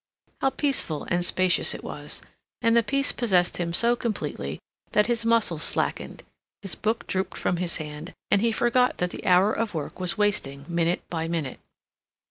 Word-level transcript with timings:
How 0.39 0.49
peaceful 0.49 1.03
and 1.11 1.23
spacious 1.23 1.75
it 1.75 1.83
was; 1.83 2.23
and 2.59 2.75
the 2.75 2.81
peace 2.81 3.11
possessed 3.11 3.57
him 3.57 3.71
so 3.71 3.95
completely 3.95 4.57
that 4.93 5.05
his 5.05 5.27
muscles 5.27 5.61
slackened, 5.61 6.23
his 6.63 6.73
book 6.73 7.05
drooped 7.05 7.37
from 7.37 7.57
his 7.57 7.77
hand, 7.77 8.11
and 8.31 8.41
he 8.41 8.51
forgot 8.51 8.97
that 8.97 9.11
the 9.11 9.23
hour 9.27 9.53
of 9.53 9.75
work 9.75 9.99
was 9.99 10.17
wasting 10.17 10.65
minute 10.67 11.07
by 11.11 11.27
minute. 11.27 11.59